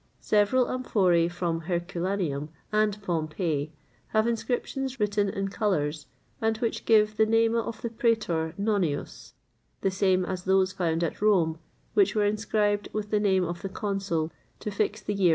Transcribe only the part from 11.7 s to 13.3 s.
which were inscribed with the